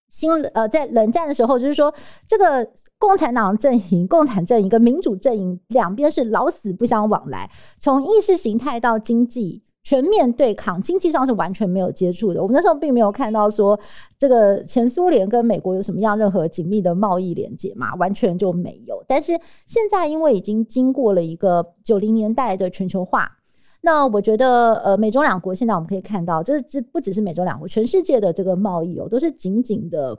[0.07, 1.93] 新呃，在冷战的时候，就是说
[2.29, 9.61] 这个共产党阵营、共产阵营跟民主阵营两边是老死不相往来，从意识形态到经济。
[9.83, 12.41] 全面对抗，经济上是完全没有接触的。
[12.41, 13.77] 我们那时候并没有看到说
[14.17, 19.03] 这个前苏联跟美国有什么样任何紧密的贸易连接嘛，完全就没有。
[19.07, 19.33] 但是
[19.67, 23.29] 现在因为已经经过了一个九零年代的全球化，
[23.81, 30.17] 那我觉得呃，美中两国现在我们可以看到，这这不只是美中两国，全世界的这个贸易哦，都是紧紧的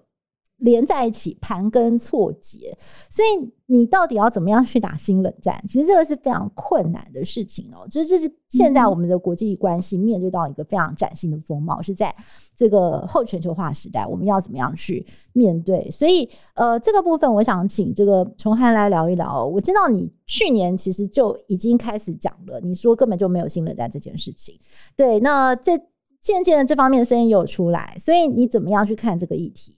[0.64, 2.76] 连在一起，盘根错节。
[3.10, 5.62] 所以你到底要怎么样去打新冷战？
[5.68, 7.86] 其实这个是非常困难的事情哦。
[7.90, 12.14] 就是这是现在我们的国际关系面对到一个非常崭新的风貌，是在
[12.56, 15.90] 这个后全球化时代，我们要怎么样去面对？
[15.90, 19.44] 所以呃，这个部分我想请这个崇涵来聊一聊。
[19.44, 24.58] 我知道你去年其实就已经开始讲了，你说根本就没有新冷战这件事情。
[24.96, 25.78] 对，那这
[26.22, 29.73] 渐渐的这方面的声音有出来，所以你怎么样去看这个议题？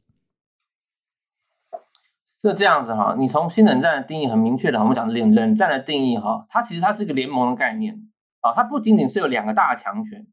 [2.40, 10.26] 是这样子哈，你从新冷战的定义很明确的，我们讲冷冷战的定义哈，它其实它是一个联盟的概念啊，它不仅仅是有两个大强权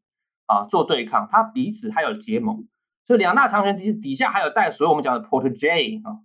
[0.46, 2.68] 啊做对抗，它彼此还有结盟，
[3.06, 6.20] 所以两大强权底底下还有带所有我们讲的 protege 啊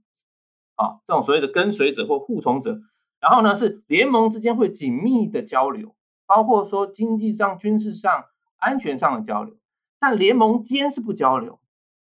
[0.76, 2.82] 啊这种所谓的跟随者或护从者，
[3.22, 5.96] 然后呢是联盟之间会紧密的交流，
[6.28, 8.26] 包括说经济上、军事上、
[8.58, 9.56] 安全上的交流，
[10.00, 11.60] 但联盟间是不交流，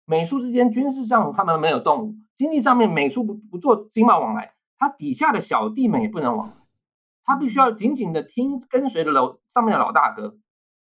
[0.04, 2.14] 美苏之间军事上他们没有动武。
[2.36, 6.54] 经济上面，美苏不不做经贸往来，他底下的小弟们也不能往来，
[7.24, 10.36] 他必须要紧紧的听跟随着老上面的老大哥，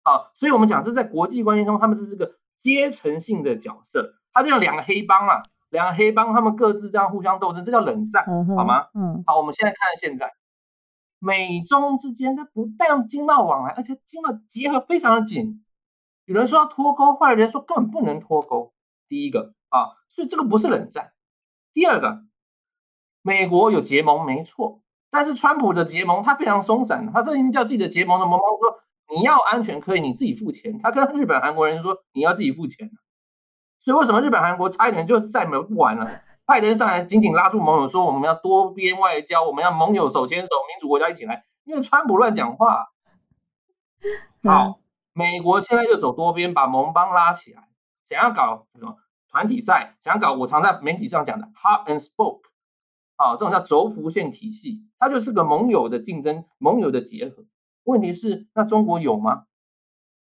[0.02, 8.24] 啊，所以我们讲这在国际关系中，他们这是个阶层性的角色，他就像两个黑帮啊，两个黑帮他们各自这样互相斗争，这叫冷战，
[8.56, 8.86] 好吗？
[8.94, 10.32] 嗯，好，我们现在看现在，
[11.18, 15.62] 美中之间，它不但经贸往来，而且经贸结合非常的紧，
[16.24, 18.72] 有人说要脱钩，后来有人说根本不能脱钩，
[19.08, 21.12] 第一个啊，所以这个不是冷战。
[21.72, 22.22] 第二个，
[23.22, 28.80] 美国有结盟没错，但是川普的结盟他非常松散，他曾经叫自己的结盟的盟邦说，
[29.14, 32.90] 你要安全可以你自己付钱，他跟日本韩国人说你要自己付钱，
[33.80, 36.22] 所以为什么日本韩国差一点就再没不玩了？
[36.44, 42.86] 拜登上来紧紧拉住盟友说我们要多边外交，我们要盟友手牵手，民主国家一起来，因为川普乱讲话。
[44.44, 44.78] 好，
[45.12, 47.65] 美国现在就走多边，把盟邦拉起来，
[48.08, 48.96] 想要搞什么？
[49.28, 52.42] 团体赛想搞，我常在媒体上讲的 hub and spoke，
[53.16, 57.44] 啊，这种叫轴辐线体系，它就是个盟友的竞争，盟友的结合。
[57.84, 59.44] 问题是，那中国有吗？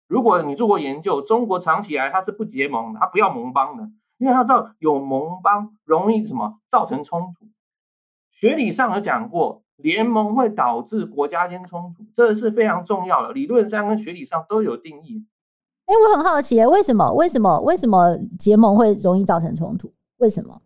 [0.07, 7.47] 如果你做过研究，中国长期以来它是不结盟的，它不要盟邦的，因为它知道有盟邦容易什么造成冲突。
[8.31, 15.27] 学理上有讲过，联盟会导致国家间冲突，这是非常重要的，理论上跟学理上都有定义。
[15.85, 17.11] 哎，我很好奇，为什么？
[17.13, 17.59] 为什么？
[17.61, 19.93] 为什么结盟会容易造成冲突？
[20.17, 20.61] 为什么？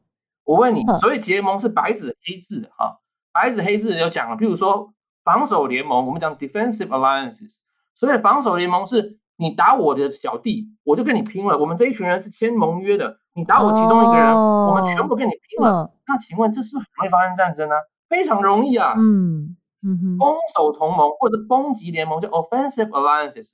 [0.45, 2.99] 我问你，所以结盟是白纸黑字哈，
[3.31, 7.57] 白纸黑字有讲了，譬如说防守联盟，我们讲 defensive alliances，
[7.95, 11.57] 所以防守联盟是你打我的小弟，我就跟你拼了。
[11.57, 15.83] 我们这一群人是签盟约的，你打我其中一个人，哦、我们全部跟你拼了。
[15.83, 17.75] 嗯、那请问这是不是很容易发生战争呢？
[18.07, 18.95] 非常容易啊。
[18.97, 23.49] 嗯嗯哼，攻守同盟或者攻击联盟叫 offensive alliances。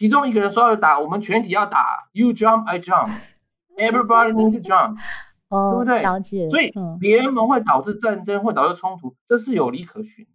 [0.00, 2.08] 其中一个人说要打，我们全体要打。
[2.12, 3.10] You jump, I jump.
[3.76, 4.96] Everybody need to jump，
[5.52, 6.00] 对不对？
[6.00, 6.48] 了解。
[6.48, 10.26] 所以联盟会导致战争，会导致冲突，这是有理可循。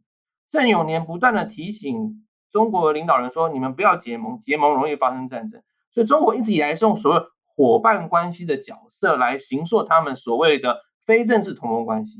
[0.52, 7.26] 郑永年不断的提醒中国领导人说：“你们不要结盟，结盟容易发生战争。”所以中国一直以来是用所谓
[7.56, 12.20] 伙伴关系的角色来形塑他们所谓的非正式同盟关系。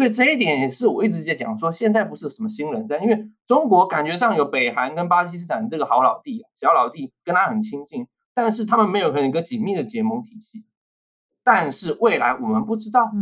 [0.00, 10.64] 所以这一点也是我一直在讲说，现在不是什么新冷战，因为中国感觉上有北韩跟巴基斯坦这个好老弟、小老弟，跟他很亲近，但是他们没有很一个紧密的结盟体系。
[11.44, 13.12] 但是未来我们不知道，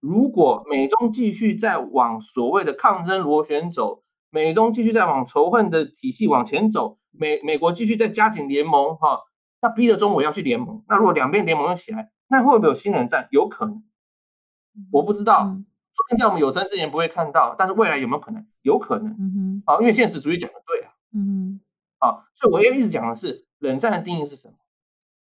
[0.00, 9.20] 如果美中继续在往所谓的抗争螺旋走，美中继续在往仇恨的体系往前走，美美国继续在加紧联盟，哈，
[9.60, 10.82] 那逼着中国要去联盟。
[10.88, 13.28] 那如果两边联盟起来，那会不会有新冷战？
[13.30, 13.82] 有可能，
[14.90, 15.44] 我不知道。
[15.44, 15.73] 昨
[16.08, 18.46] 天在我们有生之年不会看到，但是未来有没有可能？
[18.62, 19.12] 有可能。
[19.12, 19.62] 嗯哼。
[19.66, 20.92] 啊，因为现实主义讲的对啊。
[21.12, 21.60] 嗯哼。
[21.98, 24.54] 啊，所以我要一直讲的是冷战的定义是什么？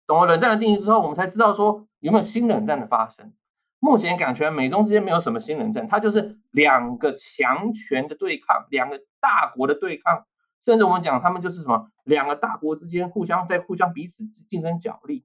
[0.07, 3.33] 懂了冷战的定义之后，我们才知道说有没有新冷战的发生。
[3.79, 10.25] 目前感觉美中之间没有什么新冷战，它就是两个强权的对抗，两个大国的对抗，
[10.65, 15.25] 甚至我们讲他们就是什么两个大国之间互相在互相彼此竞争角力。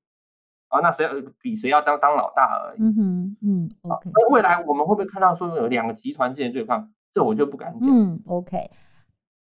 [0.68, 2.82] 啊，那谁要比谁要当当老大而已。
[2.82, 4.10] 嗯哼，嗯，OK。
[4.14, 6.90] 那未来我们会不会看到说有两个集团之间对抗？
[7.14, 7.90] 这我就不敢讲。
[7.90, 8.70] 嗯，OK。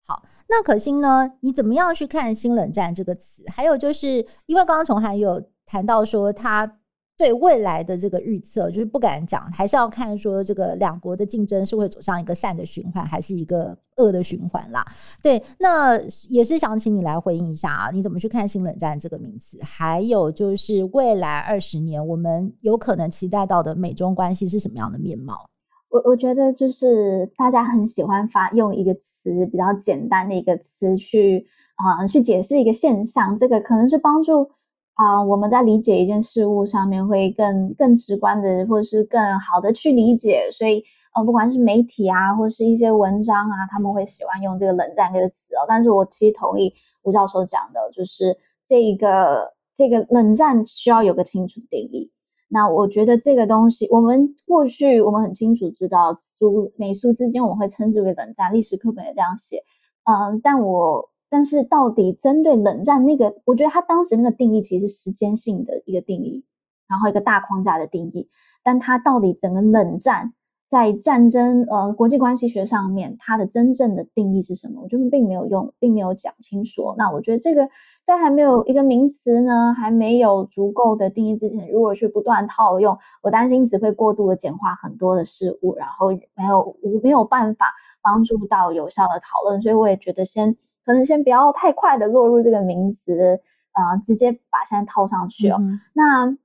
[0.06, 1.32] 好，那可心呢？
[1.40, 3.44] 你怎么样去看“新冷战”这个词？
[3.48, 6.76] 还有就是因为刚刚崇涵有谈到说他。
[7.20, 14.82] 对未来的这个预测，就是不敢讲，还是要看说这个两国的竞争是会走向一个善的循环，还是一个恶的循环啦。
[15.22, 16.00] 对，那
[16.30, 19.58] 也是想请你来回应一下啊，你怎么去看“新冷战”这个名词？
[19.62, 25.50] 还有就是未来二十年，我们有可能期待到的美中关系是什么样的面貌？
[25.90, 31.46] 我我觉得就是大家很喜欢发用一个词，比较简单的一个词去
[31.76, 34.50] 啊、去解释一个现象，这个可能是帮助。
[34.94, 40.50] 啊、我们在理解一件事物上面会更更直观的，或者是更好的去理解。
[40.52, 40.84] 所以，
[41.14, 45.64] 呃，不管是媒体啊，或是一些文章啊，他们会喜欢用这个“冷战”这个词哦。
[45.66, 48.36] 但是我其实同意吴教授讲的，就是
[48.66, 52.12] 这一个这个冷战需要有个清楚定义。
[52.48, 59.64] 那我觉得这个东西，我们过去我们很清楚知道苏美苏之间，我们会称之为冷战，历史课本也这样写。
[60.04, 66.44] 嗯、但我但是到底针对冷战那个，我觉得他当时那个定义其实是时间性的一个定义，
[66.86, 68.28] 然后一个大框架的定义，
[68.62, 70.34] 但他到底整个冷战。
[70.68, 74.80] 在战争呃国际关系学上面，它的真正的定义是什么？
[74.82, 76.94] 我觉得并没有用，并没有讲清楚。
[76.96, 77.68] 那我觉得这个
[78.04, 87.66] 在还没有一个名词呢，还没有足够的定义之前，如果去不断套用，我担心只会过度的简化很多的事物，然后没有没有办法
[88.00, 89.60] 帮助到有效的讨论。
[89.60, 93.40] 所以我也觉得先可能先不要太快的落入这个名词，
[93.72, 95.56] 啊、呃，直接把现在套上去哦。
[95.60, 96.36] 嗯、那。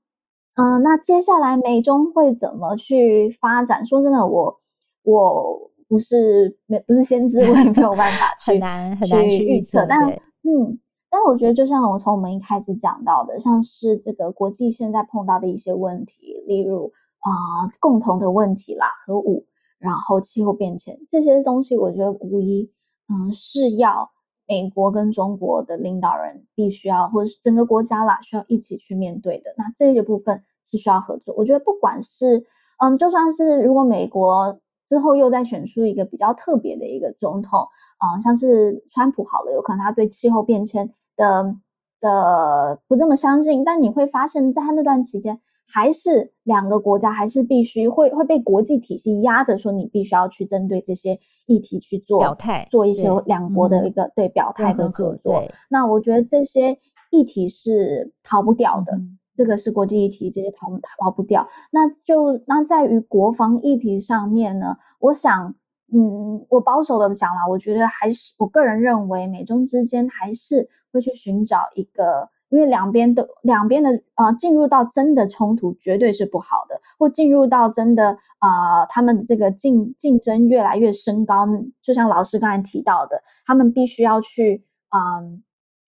[0.58, 3.84] 嗯、呃，那接下来美中会怎么去发展？
[3.84, 4.58] 说真的，我
[5.02, 9.84] 我不是没不是先知，我也没有办法 去很难很难去预测。
[9.86, 10.78] 但嗯，
[11.10, 17.28] 但我觉得就像我从我们一开始讲到的，像是这个国际现在碰到的一些问题，例如啊、
[17.64, 19.44] 呃、共同的问题啦，核武，
[19.78, 22.72] 然后气候变迁这些东西，我觉得无疑
[23.10, 24.10] 嗯是要
[24.46, 29.54] 美国跟中国的领导人必须要，或者是整个国家啦，需要一起去面对的。
[29.56, 30.42] 那这些部分。
[30.68, 32.44] 是需要合作，我觉得不管是
[32.82, 37.68] 嗯，就算是如果美国之后又再选出一个比较特别的一个总统，
[38.04, 41.54] 嗯，像是川普好了，有可能他对气候变迁的
[42.00, 55.42] 的不这么相信，但你会发现在他那段期间，还是两个国家还是必须会会被国际体系压着，说你必须要去针对这些议题去做表态，做一些两国的一个对、表态的合作。
[55.68, 56.78] 那我觉得这些
[57.10, 58.92] 议题是逃不掉的。
[58.94, 60.66] 嗯这个是国际议题，这些逃
[60.98, 61.46] 逃不掉。
[61.70, 65.54] 那就那在于国防议题上面呢，我想，
[65.92, 81.46] 嗯，我保守的讲啦，我觉得还是我个人认为，美中之间还是会去寻找一个，因为两边的两边的啊、进入到真的冲突绝对是不好的，或进入到真的啊、他们的这个竞竞争越来越升高，
[81.82, 85.22] 就像老师刚才提到的，他们必须要去啊、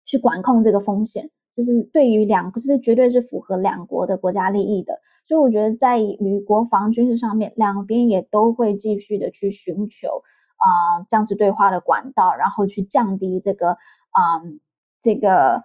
[0.05, 1.30] 去管控这个风险。
[1.55, 10.22] 这是对于两个，是绝对是符合两国的国家利益的，所以我觉得在与国防军事上面，两边也都会继续的去寻求
[10.57, 14.40] 啊、这样子对话的管道，然后去降低这个啊、
[15.03, 15.62] 这个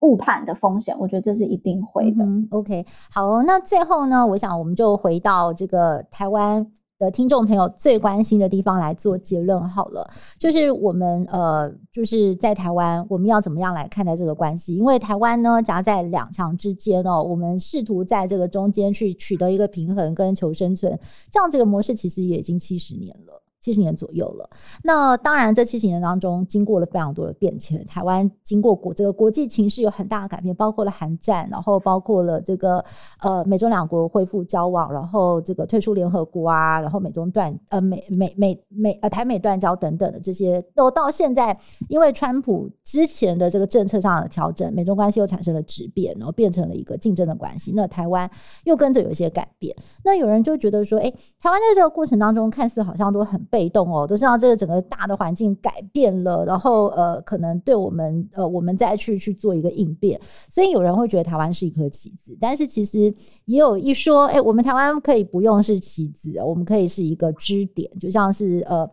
[0.00, 2.24] 误判的风险，我觉得这是一定会的。
[2.24, 6.70] 嗯、OK，好、那最后呢，我想我们就回到这个台湾。
[6.98, 14.74] 的听众朋友最关心的地方来做结论好了，就是我们呃，就是在台湾，我们要怎么样来看待这个关系？
[14.74, 20.98] 因为台湾呢夹在两强之间哦，我们试图在这个中间去取得一个平衡跟求生存，
[21.30, 23.42] 这样这个模式其实也已经七十年了。
[23.66, 24.48] 七十年左右了，
[24.84, 27.84] 那当然，这七十年当中经过了非常多的变迁。
[27.84, 32.84] 台湾经过国这个国际情势有很大的改变，包括了韩战，然后包括了这个
[33.20, 41.58] 呃美中两国恢复交往，然后这个退出联合国啊，然后美中断呃美美美美呃台美断交等等的这些，都到现在，
[41.88, 47.72] 因为川普之前的这个政策上的调整，美中关系又产生了质变，然后变成了一个竞争的关系。
[47.74, 48.30] 那台湾
[48.62, 49.74] 又跟着有一些改变。
[50.04, 51.10] 那有人就觉得说，哎，
[51.40, 63.14] 台湾在这个过程当中看似好像都很被动哦，都是让这个整个大的环境改变了，然后呃，可能对我们呃，我们再去去做一个应变，所以有人会觉得台湾是一颗棋子，但是其实
[63.46, 68.86] 也有一说，哎，我们台湾可以不用是棋子，我们可以是一个支点，就像是呃，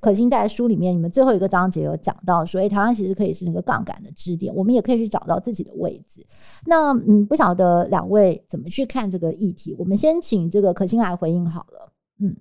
[0.00, 6.26] 可欣在书里面，你们最后一个章节有讲到说，哎，台湾其实可以是那个杠杆的支点，我们也可以去找到自己的位置。
[6.66, 9.76] 那嗯，不晓得两位怎么去看这个议题？
[9.78, 12.34] 我们先请这个可欣来回应好了，嗯。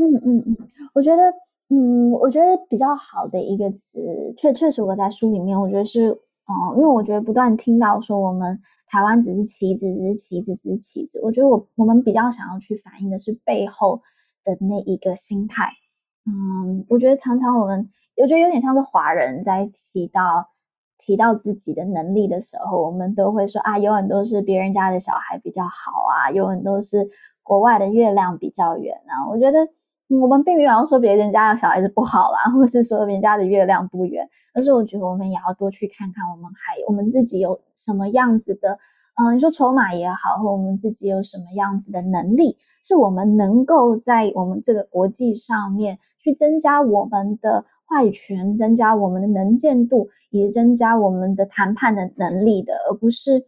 [0.00, 0.56] 嗯嗯嗯，
[0.94, 1.22] 我觉得，
[1.70, 6.10] 嗯，我觉得比较好的一个词，确确实我在书里面，我觉得是，
[6.46, 11.20] 哦、因为我觉得不断听到说我们台湾只是棋子，只是棋子，只是棋子。
[11.24, 14.00] 我觉得我我们比较想要去反映的是背后
[14.44, 15.68] 的那一个心态。
[16.26, 20.48] 嗯，我觉得常常我们，我觉得有点像是华人在提到
[20.96, 27.08] 提到自己的能力的时候，我们都会说啊，有很多是别人家的小孩比较好啊，有很多是
[27.42, 29.26] 国外的月亮比较圆啊。
[29.28, 29.68] 我觉得。
[30.08, 38.78] 我们并没有要说别人家的小孩子不好啦，或是说人家的月亮不圆，而是我觉得我们也要多去看看我们还我们自己有什么样子的，
[39.16, 53.44] 嗯，你说筹码也好，或我们自己有什么样子的能力，是我们能够在我们这个国际上面去增加我们的话语权，增加我们的能见度，以及增加我们的谈判的能力的，而不是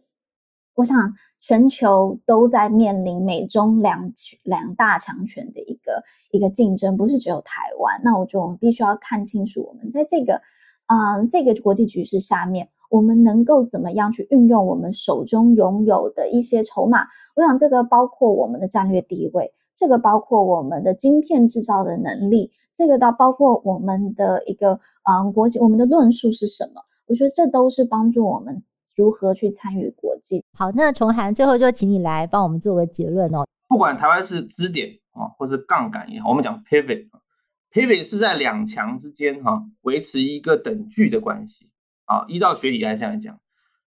[0.81, 4.11] 我想全球都在面临美中两
[4.41, 8.01] 两大强权的一个一个竞争，不是只有台湾。
[8.03, 10.41] 那我觉得我们必须要看清楚，我们在这个
[10.87, 17.05] 嗯、这个国际局势下面，我们能够怎么样去运用我们手中拥有的一些筹码。
[17.35, 26.81] 我想这个包括我们的战略地位，这个包括我们的晶片制造的能力，这个到包括我们的一个嗯、国际我们的论述是什么。
[27.07, 28.63] 我觉得这都是帮助我们。
[28.95, 30.43] 如何去参与国际？
[30.53, 33.47] 好，那崇涵最后就请你来帮我们做个结论哦。
[33.67, 41.69] 不管台湾是支点啊，或是杠杆也好，我们讲 pivot，pivot 是在两强之间哈，维持一个等距的关系
[42.05, 42.25] 啊。
[42.27, 43.39] 依照学理来这样讲，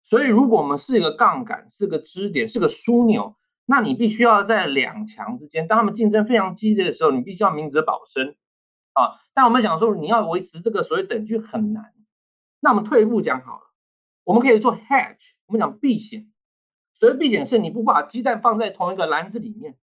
[0.05, 3.37] 所以如果我们是一个杠杆，是个支点，是个枢纽，
[3.67, 8.37] 那你必须要在两强之间，当他们竞争非常激烈的时候，你必须要明哲保身
[8.95, 9.21] 啊。
[9.35, 11.93] 但我们讲说，你要维持这个所谓等距很难。
[12.61, 13.61] 那我们退一步讲好了。
[14.25, 16.31] 我们可以做 hedge，我们讲避险。
[16.95, 19.77] 所谓避险是你不把鸡蛋放在同一个篮子里面。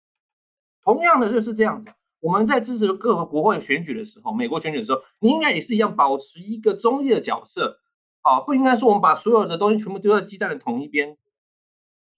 [0.82, 1.92] 同样的就是这样子。
[2.20, 7.80] 我们在支持各个国会选举的时候，美国选举的时候，你应该也是一样保持一个中立的角色。
[8.20, 11.18] 啊，不应该说我们把所有的东西全部丢在鸡蛋的同一边。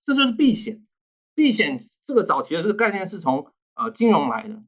[0.05, 0.87] 这就是避险。
[1.35, 4.63] 避险这个早期的这个概念是从呃金融来的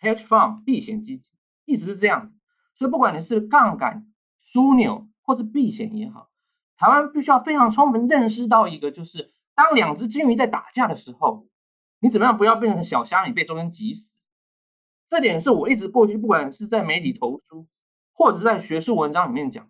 [0.00, 1.30] ，hedge fund 避险基金，
[1.64, 2.36] 一直是这样子。
[2.76, 6.30] 所以不管你是杠杆、枢纽或是避险也好。
[6.78, 11.46] 台湾必须要非常充分认识到一个，就是当两只鲸鱼在打架的时候，
[12.00, 14.12] 你怎么样不要变成小虾米被中间挤死？
[15.08, 17.66] 这点是我一直过去不管是在媒体投书，
[18.12, 19.68] 或者是在学术文章里面讲，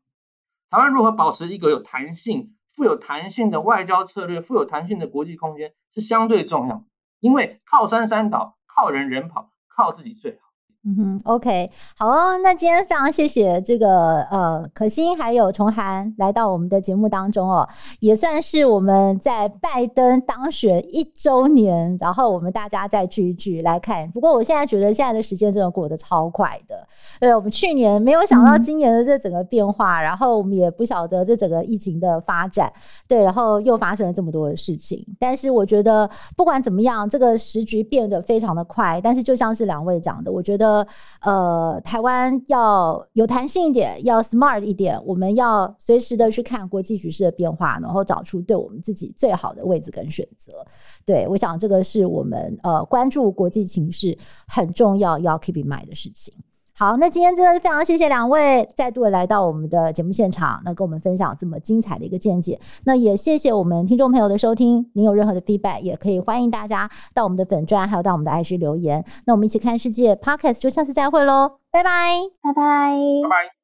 [0.70, 6.84] 台湾如何保持一个有弹性、富有弹性的外交策略、富有弹性的国际空间是相对重要，
[7.20, 10.45] 因为靠山山倒，靠人人跑，靠自己最好。
[10.88, 11.68] 嗯哼，OK，
[11.98, 12.38] 好哦。
[12.44, 17.68] 那今天非常谢谢这个呃可欣还有崇涵来到我们的节目当中哦，
[17.98, 24.08] 也算是我们在拜登当选一周年，然后我们大家再聚一聚来看。
[24.12, 26.86] 不过我现在觉得现在的时间真的过得超快的。
[27.18, 32.72] 对，我们去年没有想到今年的这整个变化，嗯、然后我们也不晓得这整个疫情的发展，
[33.08, 35.04] 对，然后又发生了这么多的事情。
[35.18, 39.00] 但是我觉得不管怎么样，这个时局变得非常的快。
[39.02, 40.75] 但是就像是两位讲的，我觉得。
[41.20, 50.66] 呃，台湾要有弹性一点，要 smart 一点，我们要随时的去看国际局势的变化，然后找出对我们自己最好的位置跟选择。
[51.04, 54.18] 对，我想这个是我们呃关注国际情势
[54.48, 56.34] 很重要要 keep in mind 的事情。
[56.78, 62.60] 好，那今天真的是非常谢谢两位再度来到我们的节目现场，那跟我们分享这么精彩的一个见解。
[62.84, 69.02] 那也谢谢我们听众朋友的收听，您有任何的 feedback 也可以欢迎大家到我们的粉专，还有到我们的 IG 留言。
[69.24, 73.55] 那我们一起看世界 Podcast 就下次再会喽，拜拜，拜拜，拜拜。